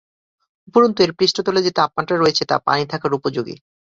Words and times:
উপরন্তু 0.67 0.99
এর 1.03 1.11
পৃষ্ঠতলে 1.13 1.59
যে 1.63 1.71
তাপমাত্রা 1.71 2.15
রয়েছে 2.17 2.43
তা 2.45 2.55
পানি 2.59 2.83
থাকার 2.85 3.11
উপযোগী। 3.13 3.55